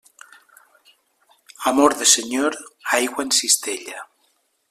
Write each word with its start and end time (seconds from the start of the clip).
Amor 1.73 1.93
de 1.99 2.07
senyor, 2.13 2.59
aigua 3.01 3.23
en 3.27 3.31
cistella. 3.41 3.99